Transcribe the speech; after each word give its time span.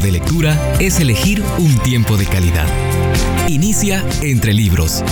de 0.00 0.12
lectura 0.12 0.58
es 0.80 0.98
elegir 0.98 1.42
un 1.58 1.76
tiempo 1.78 2.16
de 2.16 2.26
calidad. 2.26 2.66
Inicia 3.48 4.04
entre 4.22 4.54
libros. 4.54 5.02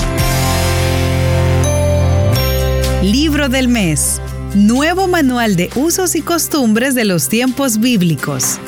Libro 3.02 3.48
del 3.48 3.68
mes. 3.68 4.20
Nuevo 4.54 5.06
manual 5.06 5.56
de 5.56 5.70
usos 5.74 6.14
y 6.14 6.22
costumbres 6.22 6.94
de 6.94 7.04
los 7.04 7.28
tiempos 7.28 7.78
bíblicos. 7.78 8.58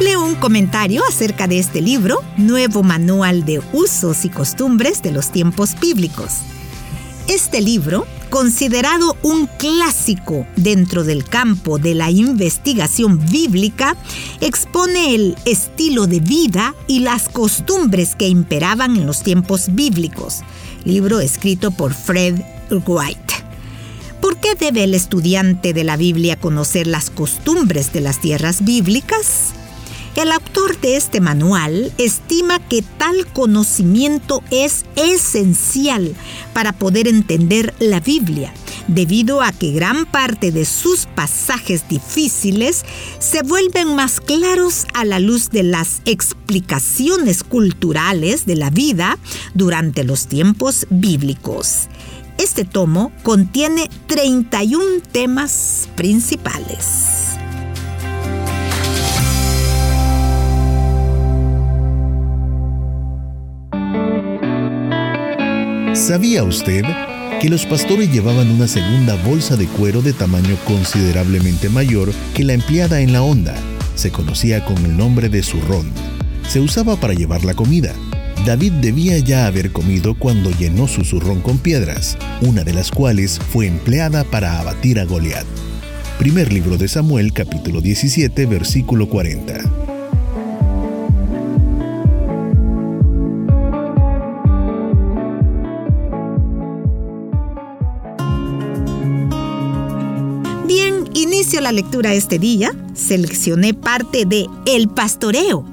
Leo 0.00 0.24
un 0.24 0.36
comentario 0.36 1.02
acerca 1.08 1.46
de 1.46 1.58
este 1.58 1.80
libro, 1.80 2.22
Nuevo 2.36 2.82
Manual 2.82 3.44
de 3.44 3.60
Usos 3.72 4.24
y 4.24 4.28
Costumbres 4.28 5.02
de 5.02 5.12
los 5.12 5.30
Tiempos 5.30 5.78
Bíblicos. 5.80 6.38
Este 7.28 7.60
libro 7.60 8.06
considerado 8.34 9.16
un 9.22 9.46
clásico 9.46 10.44
dentro 10.56 11.04
del 11.04 11.24
campo 11.24 11.78
de 11.78 11.94
la 11.94 12.10
investigación 12.10 13.24
bíblica, 13.30 13.96
expone 14.40 15.14
el 15.14 15.36
estilo 15.44 16.08
de 16.08 16.18
vida 16.18 16.74
y 16.88 16.98
las 16.98 17.28
costumbres 17.28 18.16
que 18.16 18.26
imperaban 18.26 18.96
en 18.96 19.06
los 19.06 19.22
tiempos 19.22 19.72
bíblicos. 19.72 20.40
Libro 20.84 21.20
escrito 21.20 21.70
por 21.70 21.94
Fred 21.94 22.40
White. 22.70 23.34
¿Por 24.20 24.38
qué 24.38 24.56
debe 24.56 24.82
el 24.82 24.94
estudiante 24.94 25.72
de 25.72 25.84
la 25.84 25.96
Biblia 25.96 26.34
conocer 26.34 26.88
las 26.88 27.10
costumbres 27.10 27.92
de 27.92 28.00
las 28.00 28.20
tierras 28.20 28.64
bíblicas? 28.64 29.54
El 30.16 30.30
autor 30.30 30.80
de 30.80 30.96
este 30.96 31.20
manual 31.20 31.92
estima 31.98 32.60
que 32.60 32.82
tal 32.82 33.26
conocimiento 33.32 34.44
es 34.52 34.84
esencial 34.94 36.14
para 36.52 36.72
poder 36.72 37.08
entender 37.08 37.74
la 37.80 37.98
Biblia, 37.98 38.54
debido 38.86 39.42
a 39.42 39.50
que 39.50 39.72
gran 39.72 40.06
parte 40.06 40.52
de 40.52 40.66
sus 40.66 41.06
pasajes 41.06 41.88
difíciles 41.88 42.84
se 43.18 43.42
vuelven 43.42 43.96
más 43.96 44.20
claros 44.20 44.86
a 44.94 45.04
la 45.04 45.18
luz 45.18 45.50
de 45.50 45.64
las 45.64 46.00
explicaciones 46.04 47.42
culturales 47.42 48.46
de 48.46 48.54
la 48.54 48.70
vida 48.70 49.18
durante 49.54 50.04
los 50.04 50.28
tiempos 50.28 50.86
bíblicos. 50.90 51.88
Este 52.38 52.64
tomo 52.64 53.10
contiene 53.24 53.90
31 54.06 55.02
temas 55.10 55.88
principales. 55.96 57.13
¿Sabía 66.04 66.44
usted 66.44 66.82
que 67.40 67.48
los 67.48 67.64
pastores 67.64 68.12
llevaban 68.12 68.50
una 68.50 68.68
segunda 68.68 69.14
bolsa 69.24 69.56
de 69.56 69.66
cuero 69.66 70.02
de 70.02 70.12
tamaño 70.12 70.54
considerablemente 70.66 71.70
mayor 71.70 72.12
que 72.34 72.44
la 72.44 72.52
empleada 72.52 73.00
en 73.00 73.14
la 73.14 73.22
onda? 73.22 73.54
Se 73.94 74.10
conocía 74.10 74.66
con 74.66 74.76
el 74.84 74.98
nombre 74.98 75.30
de 75.30 75.42
zurrón. 75.42 75.90
Se 76.46 76.60
usaba 76.60 76.96
para 76.96 77.14
llevar 77.14 77.46
la 77.46 77.54
comida. 77.54 77.94
David 78.44 78.72
debía 78.82 79.18
ya 79.20 79.46
haber 79.46 79.72
comido 79.72 80.14
cuando 80.14 80.50
llenó 80.50 80.88
su 80.88 81.06
zurrón 81.06 81.40
con 81.40 81.56
piedras, 81.56 82.18
una 82.42 82.64
de 82.64 82.74
las 82.74 82.90
cuales 82.90 83.38
fue 83.38 83.66
empleada 83.66 84.24
para 84.24 84.60
abatir 84.60 85.00
a 85.00 85.06
Goliat. 85.06 85.46
Primer 86.18 86.52
libro 86.52 86.76
de 86.76 86.86
Samuel, 86.86 87.32
capítulo 87.32 87.80
17, 87.80 88.44
versículo 88.44 89.08
40. 89.08 89.83
Inicio 101.14 101.60
la 101.60 101.72
lectura 101.72 102.12
este 102.12 102.38
día, 102.38 102.74
seleccioné 102.94 103.72
parte 103.72 104.26
de 104.26 104.46
El 104.66 104.88
Pastoreo, 104.88 105.64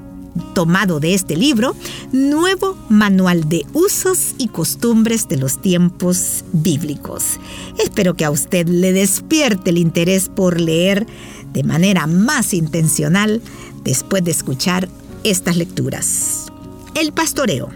tomado 0.53 0.99
de 0.99 1.13
este 1.13 1.35
libro, 1.35 1.75
Nuevo 2.11 2.77
Manual 2.89 3.49
de 3.49 3.65
Usos 3.73 4.35
y 4.37 4.47
Costumbres 4.47 5.27
de 5.27 5.37
los 5.37 5.61
Tiempos 5.61 6.45
Bíblicos. 6.53 7.39
Espero 7.77 8.13
que 8.13 8.25
a 8.25 8.31
usted 8.31 8.67
le 8.67 8.93
despierte 8.93 9.71
el 9.71 9.77
interés 9.77 10.29
por 10.29 10.61
leer 10.61 11.07
de 11.51 11.63
manera 11.63 12.07
más 12.07 12.53
intencional 12.53 13.41
después 13.83 14.23
de 14.23 14.31
escuchar 14.31 14.87
estas 15.23 15.57
lecturas. 15.57 16.47
El 16.95 17.13
Pastoreo. 17.13 17.69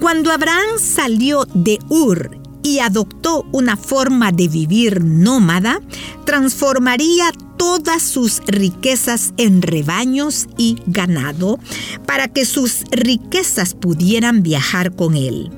Cuando 0.00 0.30
Abraham 0.30 0.78
salió 0.78 1.46
de 1.54 1.78
Ur 1.88 2.45
y 2.66 2.80
adoptó 2.80 3.46
una 3.52 3.76
forma 3.76 4.32
de 4.32 4.48
vivir 4.48 5.04
nómada, 5.04 5.80
transformaría 6.24 7.30
todas 7.56 8.02
sus 8.02 8.42
riquezas 8.48 9.32
en 9.36 9.62
rebaños 9.62 10.48
y 10.58 10.76
ganado 10.88 11.60
para 12.06 12.26
que 12.26 12.44
sus 12.44 12.80
riquezas 12.90 13.74
pudieran 13.74 14.42
viajar 14.42 14.96
con 14.96 15.14
él. 15.14 15.52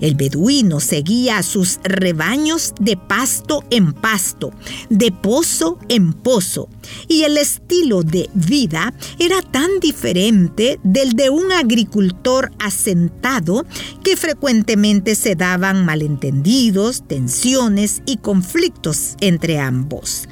El 0.00 0.14
beduino 0.14 0.80
seguía 0.80 1.38
a 1.38 1.42
sus 1.42 1.80
rebaños 1.82 2.74
de 2.80 2.96
pasto 2.96 3.64
en 3.70 3.92
pasto, 3.92 4.52
de 4.90 5.10
pozo 5.10 5.78
en 5.88 6.12
pozo, 6.12 6.68
y 7.08 7.22
el 7.22 7.36
estilo 7.36 8.02
de 8.02 8.30
vida 8.34 8.94
era 9.18 9.42
tan 9.42 9.80
diferente 9.80 10.78
del 10.84 11.14
de 11.14 11.30
un 11.30 11.50
agricultor 11.52 12.52
asentado 12.58 13.66
que 14.04 14.16
frecuentemente 14.16 15.14
se 15.14 15.34
daban 15.34 15.84
malentendidos, 15.84 17.02
tensiones 17.06 18.02
y 18.06 18.18
conflictos 18.18 19.16
entre 19.20 19.58
ambos. 19.58 20.28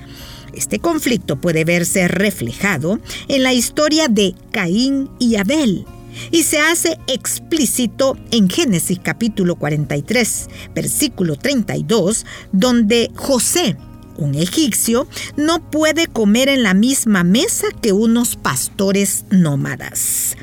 Este 0.53 0.79
conflicto 0.79 1.37
puede 1.37 1.65
verse 1.65 2.09
reflejado 2.09 2.99
en 3.29 3.43
la 3.43 3.53
historia 3.53 4.09
de 4.09 4.35
Caín 4.53 5.11
y 5.19 5.37
Abel, 5.37 5.85
y 6.31 6.43
se 6.43 6.59
hace 6.59 6.99
explícito 7.07 8.17
en 8.31 8.49
Génesis 8.49 8.99
capítulo 9.03 9.57
43, 9.57 10.49
versículo 10.75 11.37
32, 11.37 12.27
donde 12.53 13.11
José, 13.15 13.77
un 14.17 14.35
egipcio, 14.35 15.09
no 15.37 15.71
puede 15.71 16.07
comer 16.07 16.49
en 16.49 16.63
la 16.63 16.75
misma 16.75 17.25
mesa 17.25 17.67
que 17.81 17.93
unos 17.93 18.37
pastores 18.37 19.25
nómadas. 19.31 20.37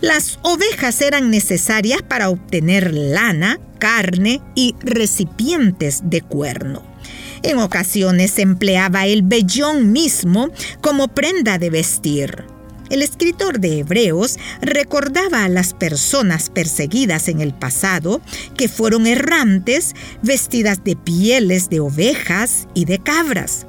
Las 0.00 0.40
ovejas 0.42 1.00
eran 1.00 1.30
necesarias 1.30 2.02
para 2.02 2.28
obtener 2.28 2.92
lana, 2.92 3.60
carne 3.78 4.40
y 4.56 4.74
recipientes 4.80 6.00
de 6.04 6.22
cuerno. 6.22 6.82
En 7.44 7.58
ocasiones 7.58 8.32
se 8.32 8.42
empleaba 8.42 9.06
el 9.06 9.22
vellón 9.22 9.92
mismo 9.92 10.50
como 10.80 11.08
prenda 11.08 11.58
de 11.58 11.70
vestir. 11.70 12.44
El 12.92 13.00
escritor 13.00 13.58
de 13.58 13.78
Hebreos 13.78 14.36
recordaba 14.60 15.44
a 15.44 15.48
las 15.48 15.72
personas 15.72 16.50
perseguidas 16.50 17.28
en 17.28 17.40
el 17.40 17.54
pasado 17.54 18.20
que 18.54 18.68
fueron 18.68 19.06
errantes 19.06 19.94
vestidas 20.20 20.84
de 20.84 20.94
pieles 20.94 21.70
de 21.70 21.80
ovejas 21.80 22.68
y 22.74 22.84
de 22.84 22.98
cabras. 22.98 23.66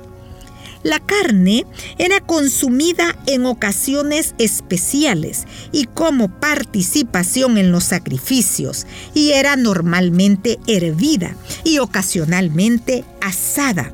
La 0.83 1.00
carne 1.00 1.66
era 1.97 2.19
consumida 2.19 3.16
en 3.25 3.45
ocasiones 3.45 4.35
especiales 4.39 5.45
y 5.72 5.85
como 5.85 6.28
participación 6.41 7.57
en 7.57 7.72
los 7.72 7.85
sacrificios 7.85 8.85
y 9.13 9.31
era 9.31 9.56
normalmente 9.56 10.59
hervida 10.67 11.33
y 11.63 11.79
ocasionalmente 11.79 13.06
asada. 13.22 13.94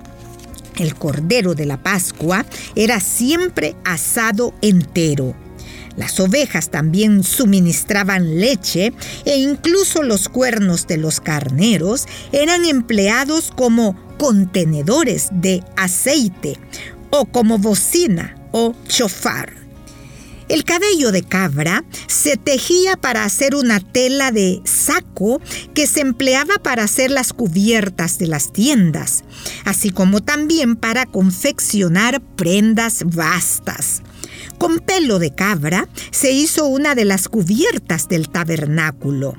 El 0.79 0.95
cordero 0.95 1.53
de 1.53 1.65
la 1.65 1.83
Pascua 1.83 2.45
era 2.75 2.99
siempre 2.99 3.75
asado 3.83 4.53
entero. 4.61 5.35
Las 5.97 6.19
ovejas 6.21 6.69
también 6.69 7.23
suministraban 7.23 8.39
leche 8.39 8.93
e 9.25 9.37
incluso 9.37 10.01
los 10.01 10.29
cuernos 10.29 10.87
de 10.87 10.97
los 10.97 11.19
carneros 11.19 12.07
eran 12.31 12.63
empleados 12.63 13.51
como 13.53 13.95
contenedores 14.17 15.27
de 15.31 15.61
aceite 15.75 16.57
o 17.09 17.25
como 17.25 17.57
bocina 17.57 18.35
o 18.53 18.73
chofar. 18.87 19.58
El 20.49 20.63
cabello 20.63 21.11
de 21.11 21.21
cabra 21.21 21.85
se 22.07 22.35
tejía 22.35 22.97
para 22.97 23.23
hacer 23.23 23.53
una 23.53 23.79
tela 23.79 24.31
de 24.31 24.61
saco 24.65 25.39
que 25.75 25.85
se 25.85 26.01
empleaba 26.01 26.55
para 26.55 26.83
hacer 26.83 27.11
las 27.11 27.33
cubiertas 27.33 28.17
de 28.17 28.25
las 28.25 28.51
tiendas, 28.51 29.23
así 29.63 29.91
como 29.91 30.21
también 30.21 30.75
para 30.75 31.05
confeccionar 31.05 32.19
prendas 32.35 33.03
vastas. 33.05 34.01
Con 34.57 34.79
pelo 34.79 35.19
de 35.19 35.35
cabra 35.35 35.87
se 36.09 36.31
hizo 36.31 36.65
una 36.65 36.95
de 36.95 37.05
las 37.05 37.27
cubiertas 37.27 38.09
del 38.09 38.29
tabernáculo. 38.29 39.35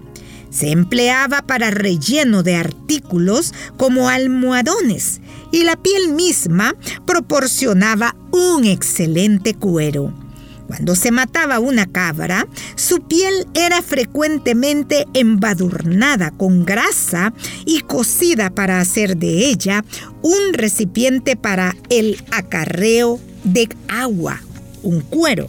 Se 0.51 0.71
empleaba 0.71 1.43
para 1.43 1.73
relleno 1.73 2.45
de 2.45 2.55
artículos 2.55 3.53
como 3.77 4.09
almohadones 4.09 5.21
y 5.51 5.65
la 5.65 5.75
piel 5.75 6.13
misma 6.13 6.77
proporcionaba 7.05 8.15
un 8.31 8.65
excelente 8.65 9.55
cuero. 9.55 10.30
Cuando 10.71 10.95
se 10.95 11.11
mataba 11.11 11.59
una 11.59 11.87
cabra, 11.87 12.47
su 12.77 13.01
piel 13.01 13.49
era 13.55 13.83
frecuentemente 13.83 15.05
embadurnada 15.15 16.31
con 16.31 16.65
grasa 16.65 17.33
y 17.67 17.81
cocida 17.81 18.51
para 18.51 18.79
hacer 18.79 19.17
de 19.17 19.47
ella 19.49 19.85
un 20.23 20.53
recipiente 20.53 21.35
para 21.35 21.75
el 21.89 22.23
acarreo 22.31 23.19
de 23.43 23.69
agua 23.89 24.41
un 24.85 25.01
cuero. 25.01 25.49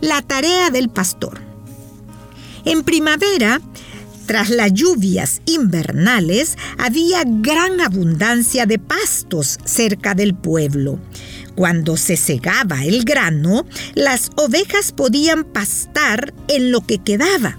La 0.00 0.22
tarea 0.22 0.70
del 0.70 0.88
pastor. 0.88 1.40
En 2.64 2.82
primavera, 2.82 3.60
tras 4.26 4.50
las 4.50 4.72
lluvias 4.72 5.40
invernales, 5.46 6.58
había 6.78 7.22
gran 7.24 7.80
abundancia 7.80 8.66
de 8.66 8.80
pastos 8.80 9.60
cerca 9.64 10.14
del 10.14 10.34
pueblo. 10.34 10.98
Cuando 11.54 11.96
se 11.96 12.16
segaba 12.16 12.84
el 12.84 13.04
grano, 13.04 13.66
las 13.94 14.30
ovejas 14.36 14.92
podían 14.92 15.44
pastar 15.44 16.32
en 16.48 16.72
lo 16.72 16.80
que 16.80 16.98
quedaba. 16.98 17.58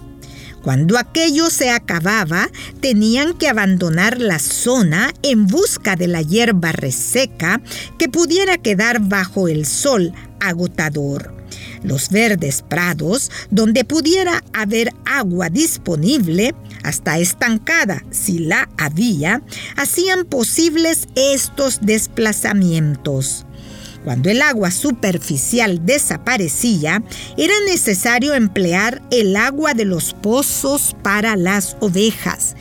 Cuando 0.64 0.98
aquello 0.98 1.50
se 1.50 1.70
acababa, 1.70 2.50
tenían 2.80 3.34
que 3.34 3.50
abandonar 3.50 4.20
la 4.20 4.40
zona 4.40 5.14
en 5.22 5.46
busca 5.46 5.98
de 5.98 6.08
la 6.08 6.22
hierba 6.22 6.72
reseca 6.72 7.62
que 8.00 8.08
pudiera 8.08 8.58
quedar 8.58 9.02
bajo 9.02 9.50
el 9.50 9.66
sol 9.66 10.14
agotador. 10.40 11.36
Los 11.84 12.10
verdes 12.10 12.64
prados, 12.68 13.30
donde 13.52 13.84
pudiera 13.84 14.42
haber 14.54 14.92
agua 15.06 15.50
disponible, 15.50 16.56
hasta 16.82 17.20
estancada 17.20 18.02
si 18.10 18.40
la 18.40 18.70
había, 18.78 19.42
hacían 19.76 20.24
posibles 20.24 21.10
estos 21.16 21.80
desplazamientos. 21.82 23.46
Cuando 24.04 24.30
el 24.30 24.42
agua 24.42 24.70
superficial 24.72 25.86
desaparecía, 25.86 27.02
era 27.38 27.54
necesario 27.68 28.34
emplear 28.34 29.02
el 29.12 29.36
agua 29.36 29.74
de 29.74 29.86
los 29.86 30.14
pozos 30.14 30.96
para 31.02 31.36
las 31.36 31.78
ovejas. 31.80 32.56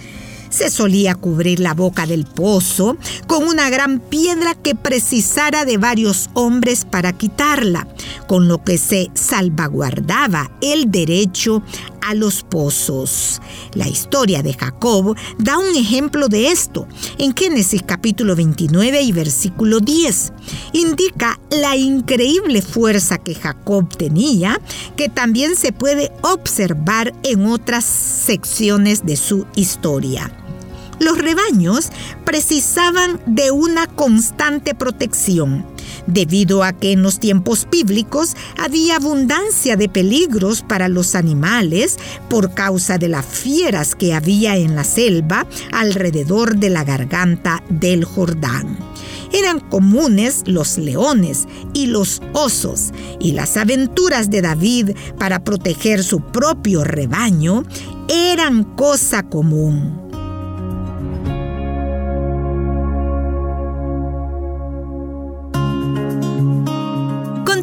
Se 0.53 0.69
solía 0.69 1.15
cubrir 1.15 1.61
la 1.61 1.73
boca 1.73 2.07
del 2.07 2.27
pozo 2.27 2.99
con 3.27 3.45
una 3.45 3.71
gran 3.71 4.01
piedra 4.01 4.55
que 4.55 4.75
precisara 4.75 5.65
de 5.65 5.79
varios 5.79 6.29
hombres 6.35 6.85
para 6.85 7.15
quitarla, 7.15 7.89
con 8.27 8.49
lo 8.49 8.63
que 8.63 8.77
se 8.77 9.11
salvaguardaba 9.15 10.51
el 10.61 10.91
derecho 10.91 11.63
a 12.03 12.15
los 12.15 12.43
pozos. 12.43 13.41
La 13.73 13.89
historia 13.89 14.43
de 14.43 14.53
Jacob 14.53 15.17
da 15.39 15.57
un 15.57 15.75
ejemplo 15.75 16.29
de 16.29 16.49
esto 16.49 16.87
en 17.17 17.35
Génesis 17.35 17.83
capítulo 17.87 18.37
29 18.37 19.01
y 19.01 19.13
versículo 19.13 19.81
10. 19.81 20.33
Indica 20.75 21.41
la 21.51 21.77
increíble 21.77 22.61
fuerza 22.61 23.17
que 23.17 23.35
Jacob 23.35 23.89
tenía, 23.97 24.61
que 24.97 25.09
también 25.09 25.57
se 25.57 25.73
puede 25.73 26.13
observar 26.21 27.15
en 27.23 27.47
otras 27.47 27.85
secciones 27.85 29.07
de 29.07 29.17
su 29.17 29.47
historia. 29.55 30.31
Los 31.03 31.19
rebaños 31.19 31.91
precisaban 32.25 33.21
de 33.27 33.51
una 33.51 33.89
constante 33.89 34.73
protección, 34.73 35.67
debido 36.07 36.63
a 36.63 36.73
que 36.73 36.93
en 36.93 37.03
los 37.03 37.19
tiempos 37.19 37.67
bíblicos 37.69 38.37
había 38.57 38.97
abundancia 38.97 39.77
de 39.77 39.89
peligros 39.89 40.63
para 40.63 40.87
los 40.87 41.17
animales 41.17 41.97
por 42.31 42.55
causa 42.55 42.99
de 42.99 43.09
las 43.09 43.27
fieras 43.27 43.97
que 43.97 44.15
había 44.15 44.57
en 44.57 44.77
la 44.77 44.85
selva 44.85 45.45
alrededor 45.73 46.59
de 46.59 46.71
la 46.71 46.85
garganta 46.85 47.65
del 47.69 48.05
Jordán 48.05 48.79
eran 49.33 49.61
comunes 49.61 50.43
los 50.45 50.77
leones 50.77 51.49
y 51.73 51.87
los 51.87 52.21
osos, 52.35 52.93
y 53.19 53.33
las 53.33 53.57
aventuras 53.57 54.29
de 54.29 54.43
David 54.43 54.91
para 55.19 55.43
proteger 55.43 56.05
su 56.05 56.21
propio 56.21 56.85
rebaño 56.85 57.65
eran 58.11 58.63
cosa 58.77 59.23
común. 59.23 60.02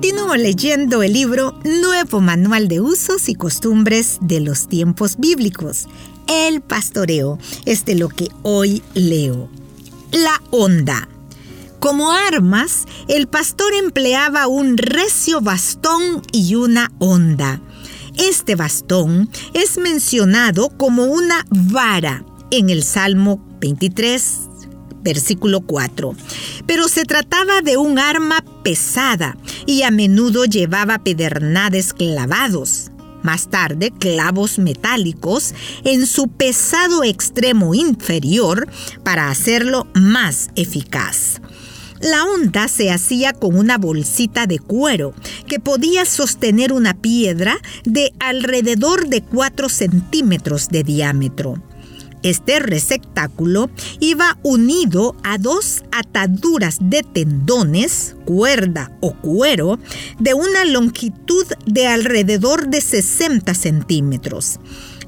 Continúo 0.02 0.38
leyendo 0.38 1.04
el 1.04 1.12
libro 1.12 1.60
Nuevo 1.66 2.22
Manual 2.22 2.70
de 2.70 2.80
Usos 2.80 3.28
y 3.28 3.36
Costumbres 3.36 4.18
de 4.22 4.40
los 4.40 4.70
Tiempos 4.70 5.18
Bíblicos. 5.18 5.90
El 6.26 6.62
pastoreo 6.62 7.38
es 7.66 7.84
de 7.84 7.96
lo 7.96 8.08
que 8.08 8.30
hoy 8.42 8.82
leo. 8.94 9.50
La 10.14 10.42
onda. 10.52 11.10
Como 11.82 12.14
armas, 12.14 12.86
el 13.10 13.28
pastor 13.28 13.74
empleaba 13.74 14.48
un 14.48 14.78
recio 14.78 15.42
bastón 15.42 16.22
y 16.32 16.56
una 16.56 16.94
onda. 17.00 17.60
Este 18.18 18.56
bastón 18.56 19.30
es 19.54 19.78
mencionado 19.78 20.70
como 20.78 21.04
una 21.08 21.46
vara 21.50 22.24
en 22.52 22.70
el 22.70 22.84
Salmo 22.84 23.46
23, 23.60 24.49
versículo 25.10 25.62
4. 25.62 26.14
Pero 26.68 26.88
se 26.88 27.04
trataba 27.04 27.62
de 27.62 27.78
un 27.78 27.98
arma 27.98 28.44
pesada 28.64 29.38
y 29.66 29.82
a 29.82 29.90
menudo 29.90 30.46
llevaba 30.46 31.00
pedernales 31.00 31.94
clavados. 31.94 32.92
Más 33.24 33.50
tarde, 33.50 33.92
clavos 33.92 34.60
metálicos 34.60 35.56
en 35.84 36.06
su 36.06 36.28
pesado 36.28 37.04
extremo 37.04 37.74
inferior 37.74 38.68
para 39.04 39.30
hacerlo 39.32 39.88
más 39.96 40.52
eficaz. 40.56 41.42
La 42.00 42.24
onda 42.24 42.68
se 42.68 42.92
hacía 42.92 43.34
con 43.34 43.58
una 43.58 43.78
bolsita 43.78 44.46
de 44.46 44.60
cuero 44.60 45.14
que 45.48 45.60
podía 45.60 46.06
sostener 46.06 46.72
una 46.72 46.94
piedra 46.94 47.58
de 47.84 48.14
alrededor 48.20 49.10
de 49.10 49.22
4 49.22 49.68
centímetros 49.70 50.70
de 50.70 50.84
diámetro. 50.84 51.62
Este 52.24 52.60
receptáculo 52.60 53.70
iba 54.00 54.38
unido 54.44 55.16
a 55.24 55.38
dos 55.38 55.84
ataduras 55.92 56.78
de 56.82 57.04
tendones, 57.04 58.16
cuerda 58.26 58.92
o 59.00 59.14
cuero, 59.14 59.80
de 60.20 60.34
una 60.34 60.66
longitud 60.66 61.46
de 61.66 61.88
alrededor 61.88 62.68
de 62.68 62.82
60 62.82 63.54
centímetros. 63.54 64.60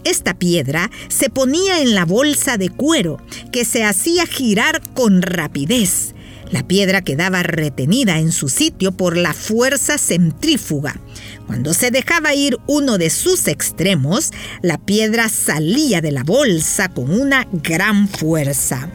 Esta 0.03 0.33
piedra 0.33 0.89
se 1.09 1.29
ponía 1.29 1.81
en 1.81 1.93
la 1.93 2.05
bolsa 2.05 2.57
de 2.57 2.69
cuero, 2.69 3.19
que 3.51 3.65
se 3.65 3.83
hacía 3.83 4.25
girar 4.25 4.81
con 4.93 5.21
rapidez. 5.21 6.15
La 6.51 6.63
piedra 6.63 7.01
quedaba 7.01 7.43
retenida 7.43 8.19
en 8.19 8.31
su 8.31 8.49
sitio 8.49 8.91
por 8.91 9.15
la 9.15 9.33
fuerza 9.33 9.97
centrífuga. 9.97 10.99
Cuando 11.47 11.73
se 11.73 11.91
dejaba 11.91 12.35
ir 12.35 12.57
uno 12.67 12.97
de 12.97 13.09
sus 13.09 13.47
extremos, 13.47 14.31
la 14.61 14.77
piedra 14.77 15.29
salía 15.29 16.01
de 16.01 16.11
la 16.11 16.23
bolsa 16.23 16.89
con 16.89 17.09
una 17.09 17.47
gran 17.51 18.09
fuerza. 18.09 18.89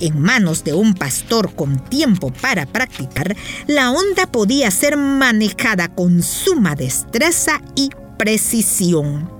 En 0.00 0.18
manos 0.18 0.64
de 0.64 0.72
un 0.72 0.94
pastor 0.94 1.54
con 1.54 1.84
tiempo 1.84 2.32
para 2.40 2.66
practicar, 2.66 3.36
la 3.66 3.92
onda 3.92 4.26
podía 4.26 4.70
ser 4.70 4.96
manejada 4.96 5.88
con 5.88 6.22
suma 6.22 6.74
destreza 6.74 7.60
y 7.76 7.90
precisión. 8.18 9.30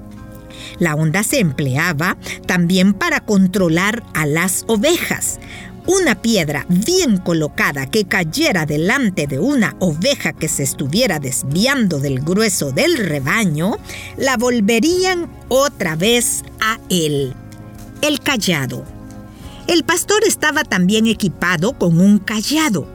La 0.78 0.94
onda 0.94 1.22
se 1.22 1.40
empleaba 1.40 2.16
también 2.46 2.94
para 2.94 3.20
controlar 3.20 4.02
a 4.14 4.26
las 4.26 4.64
ovejas. 4.66 5.38
Una 5.86 6.14
piedra 6.22 6.64
bien 6.70 7.18
colocada 7.18 7.84
que 7.86 8.06
cayera 8.06 8.64
delante 8.64 9.26
de 9.26 9.38
una 9.38 9.76
oveja 9.80 10.32
que 10.32 10.48
se 10.48 10.62
estuviera 10.62 11.18
desviando 11.18 11.98
del 11.98 12.20
grueso 12.20 12.72
del 12.72 12.96
rebaño, 12.96 13.76
la 14.16 14.38
volverían 14.38 15.30
otra 15.48 15.94
vez 15.94 16.42
a 16.60 16.78
él. 16.88 17.34
El 18.00 18.20
callado. 18.20 18.82
El 19.66 19.84
pastor 19.84 20.24
estaba 20.26 20.64
también 20.64 21.06
equipado 21.06 21.74
con 21.74 22.00
un 22.00 22.18
callado, 22.18 22.88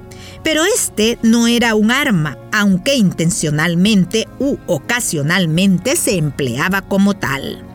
pero 0.44 0.64
este 0.66 1.20
no 1.22 1.46
era 1.46 1.76
un 1.76 1.92
arma, 1.92 2.40
aunque 2.52 2.96
intencionalmente 2.96 4.28
u 4.40 4.58
ocasionalmente 4.66 5.96
se 5.96 6.18
empleaba 6.18 6.82
como 6.82 7.16
tal. 7.16 7.69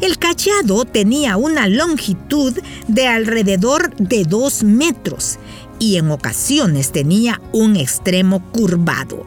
El 0.00 0.16
callado 0.18 0.86
tenía 0.86 1.36
una 1.36 1.68
longitud 1.68 2.58
de 2.88 3.06
alrededor 3.06 3.94
de 3.96 4.24
dos 4.24 4.62
metros 4.62 5.38
y 5.78 5.96
en 5.96 6.10
ocasiones 6.10 6.90
tenía 6.90 7.40
un 7.52 7.76
extremo 7.76 8.50
curvado. 8.50 9.26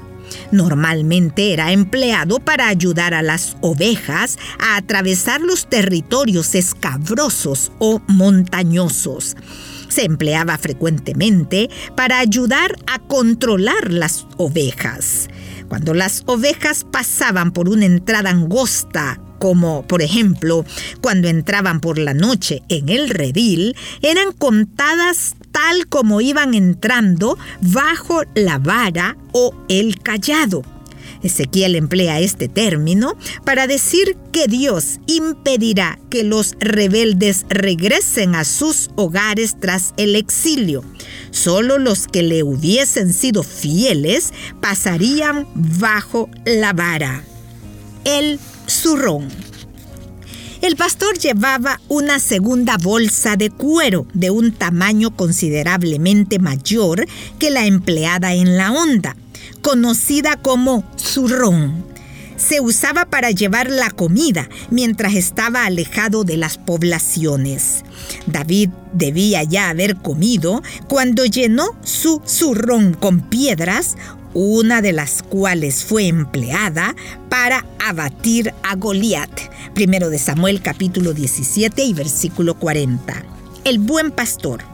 Normalmente 0.51 1.53
era 1.53 1.71
empleado 1.71 2.39
para 2.39 2.67
ayudar 2.69 3.13
a 3.13 3.21
las 3.21 3.55
ovejas 3.61 4.39
a 4.59 4.77
atravesar 4.77 5.41
los 5.41 5.67
territorios 5.67 6.55
escabrosos 6.55 7.71
o 7.77 8.01
montañosos. 8.07 9.35
Se 9.89 10.05
empleaba 10.05 10.57
frecuentemente 10.57 11.69
para 11.95 12.17
ayudar 12.17 12.75
a 12.87 12.97
controlar 12.97 13.91
las 13.91 14.25
ovejas. 14.37 15.29
Cuando 15.69 15.93
las 15.93 16.23
ovejas 16.25 16.83
pasaban 16.83 17.51
por 17.51 17.69
una 17.69 17.85
entrada 17.85 18.31
angosta 18.31 19.19
como 19.43 19.85
por 19.85 20.01
ejemplo 20.01 20.63
cuando 21.01 21.27
entraban 21.27 21.81
por 21.81 21.97
la 21.97 22.13
noche 22.13 22.63
en 22.69 22.87
el 22.87 23.09
redil, 23.09 23.75
eran 24.01 24.31
contadas 24.31 25.35
tal 25.51 25.87
como 25.87 26.21
iban 26.21 26.53
entrando 26.53 27.37
bajo 27.59 28.21
la 28.35 28.57
vara 28.57 29.17
o 29.33 29.53
el 29.67 29.99
callado. 29.99 30.63
Ezequiel 31.23 31.75
emplea 31.75 32.21
este 32.21 32.47
término 32.47 33.17
para 33.43 33.67
decir 33.67 34.15
que 34.31 34.47
Dios 34.47 35.01
impedirá 35.07 35.99
que 36.09 36.23
los 36.23 36.55
rebeldes 36.61 37.45
regresen 37.49 38.35
a 38.35 38.45
sus 38.45 38.91
hogares 38.95 39.57
tras 39.59 39.93
el 39.97 40.15
exilio. 40.15 40.85
Solo 41.31 41.79
los 41.79 42.07
que 42.07 42.23
le 42.23 42.43
hubiesen 42.43 43.11
sido 43.11 43.43
fieles 43.43 44.31
pasarían 44.61 45.45
bajo 45.53 46.29
la 46.45 46.71
vara. 46.71 47.23
El 48.05 48.39
El 50.61 50.77
pastor 50.77 51.17
llevaba 51.17 51.81
una 51.89 52.19
segunda 52.19 52.77
bolsa 52.77 53.35
de 53.35 53.49
cuero 53.49 54.07
de 54.13 54.29
un 54.31 54.53
tamaño 54.53 55.15
considerablemente 55.15 56.39
mayor 56.39 57.05
que 57.37 57.49
la 57.49 57.65
empleada 57.65 58.33
en 58.33 58.55
la 58.55 58.71
onda 58.71 59.17
conocida 59.61 60.37
como 60.37 60.83
zurrón. 60.95 61.85
Se 62.37 62.59
usaba 62.59 63.05
para 63.05 63.31
llevar 63.31 63.69
la 63.69 63.89
comida 63.89 64.49
mientras 64.69 65.15
estaba 65.15 65.65
alejado 65.65 66.23
de 66.23 66.37
las 66.37 66.57
poblaciones. 66.57 67.83
David 68.25 68.69
debía 68.93 69.43
ya 69.43 69.69
haber 69.69 69.95
comido 69.95 70.61
cuando 70.87 71.25
llenó 71.25 71.69
su 71.83 72.21
zurrón 72.25 72.93
con 72.93 73.21
piedras, 73.21 73.95
una 74.33 74.81
de 74.81 74.93
las 74.93 75.23
cuales 75.23 75.83
fue 75.83 76.07
empleada 76.07 76.95
para 77.29 77.65
abatir 77.85 78.53
a 78.63 78.75
Goliat. 78.75 79.29
Primero 79.73 80.09
de 80.09 80.19
Samuel 80.19 80.61
capítulo 80.61 81.13
17 81.13 81.83
y 81.83 81.93
versículo 81.93 82.55
40. 82.55 83.23
El 83.63 83.79
buen 83.79 84.11
pastor 84.11 84.73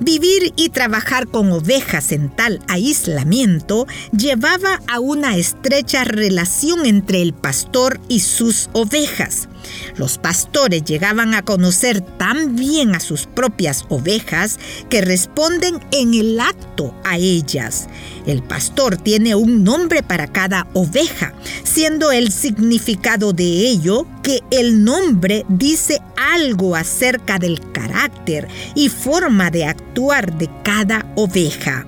Vivir 0.00 0.52
y 0.56 0.68
trabajar 0.68 1.26
con 1.26 1.50
ovejas 1.52 2.12
en 2.12 2.28
tal 2.28 2.60
aislamiento 2.68 3.86
llevaba 4.16 4.82
a 4.88 5.00
una 5.00 5.36
estrecha 5.36 6.04
relación 6.04 6.84
entre 6.84 7.22
el 7.22 7.32
pastor 7.32 7.98
y 8.08 8.20
sus 8.20 8.68
ovejas. 8.74 9.48
Los 9.96 10.18
pastores 10.18 10.84
llegaban 10.84 11.34
a 11.34 11.42
conocer 11.42 12.00
tan 12.00 12.56
bien 12.56 12.94
a 12.94 13.00
sus 13.00 13.26
propias 13.26 13.84
ovejas 13.88 14.58
que 14.88 15.00
responden 15.00 15.80
en 15.90 16.14
el 16.14 16.38
acto 16.40 16.94
a 17.04 17.16
ellas. 17.16 17.88
El 18.26 18.42
pastor 18.42 18.96
tiene 18.96 19.34
un 19.34 19.64
nombre 19.64 20.02
para 20.02 20.26
cada 20.26 20.66
oveja, 20.74 21.34
siendo 21.64 22.12
el 22.12 22.32
significado 22.32 23.32
de 23.32 23.44
ello 23.44 24.06
que 24.22 24.40
el 24.50 24.84
nombre 24.84 25.44
dice 25.48 26.00
algo 26.16 26.76
acerca 26.76 27.38
del 27.38 27.60
carácter 27.72 28.48
y 28.74 28.88
forma 28.88 29.50
de 29.50 29.64
actuar 29.64 30.36
de 30.36 30.50
cada 30.62 31.06
oveja. 31.16 31.86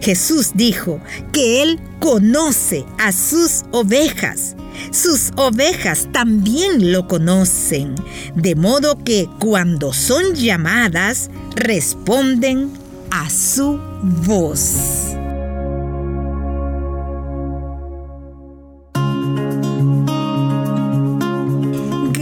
Jesús 0.00 0.52
dijo 0.54 1.00
que 1.32 1.62
Él 1.62 1.80
conoce 2.00 2.84
a 2.98 3.12
sus 3.12 3.64
ovejas. 3.72 4.54
Sus 4.90 5.32
ovejas 5.36 6.08
también 6.12 6.92
lo 6.92 7.06
conocen, 7.06 7.94
de 8.34 8.54
modo 8.54 9.02
que 9.04 9.28
cuando 9.38 9.92
son 9.92 10.34
llamadas, 10.34 11.30
responden 11.54 12.72
a 13.10 13.30
su 13.30 13.78
voz. 14.02 15.05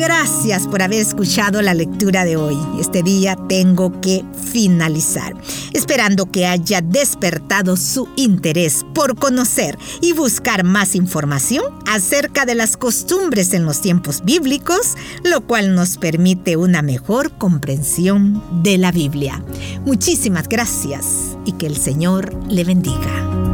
Gracias 0.04 0.66
por 0.66 0.82
haber 0.82 1.00
escuchado 1.00 1.62
la 1.62 1.72
lectura 1.72 2.26
de 2.26 2.36
hoy. 2.36 2.58
Este 2.78 3.02
día 3.02 3.38
tengo 3.48 4.02
que 4.02 4.22
finalizar, 4.52 5.34
esperando 5.72 6.30
que 6.30 6.44
haya 6.44 6.82
despertado 6.82 7.78
su 7.78 8.06
interés 8.14 8.84
por 8.92 9.16
conocer 9.16 9.78
y 10.02 10.12
buscar 10.12 10.62
más 10.62 10.94
información 10.94 11.64
acerca 11.86 12.44
de 12.44 12.54
las 12.54 12.76
costumbres 12.76 13.54
en 13.54 13.64
los 13.64 13.80
tiempos 13.80 14.22
bíblicos, 14.26 14.94
lo 15.22 15.40
cual 15.46 15.74
nos 15.74 15.96
permite 15.96 16.58
una 16.58 16.82
mejor 16.82 17.38
comprensión 17.38 18.42
de 18.62 18.76
la 18.76 18.92
Biblia. 18.92 19.42
Muchísimas 19.86 20.50
gracias 20.50 21.34
y 21.46 21.52
que 21.52 21.66
el 21.66 21.78
Señor 21.78 22.30
le 22.46 22.64
bendiga. 22.64 23.53